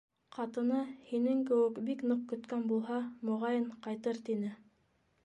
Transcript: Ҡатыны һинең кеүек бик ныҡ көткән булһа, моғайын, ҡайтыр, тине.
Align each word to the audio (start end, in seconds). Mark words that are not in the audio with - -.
Ҡатыны 0.35 0.79
һинең 1.09 1.43
кеүек 1.49 1.77
бик 1.89 2.01
ныҡ 2.13 2.23
көткән 2.31 2.63
булһа, 2.71 2.97
моғайын, 3.29 3.69
ҡайтыр, 3.85 4.23
тине. 4.31 4.51